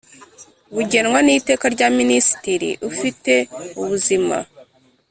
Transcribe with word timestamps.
Bugenwa 0.75 1.19
n 1.25 1.29
iteka 1.37 1.65
rya 1.75 1.87
minisitiri 1.99 2.69
ufite 2.89 3.33
ubuzima 3.81 4.37